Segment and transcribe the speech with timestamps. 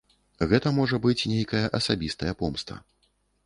[0.53, 2.83] Гэта можа быць нейкая асабістая помста.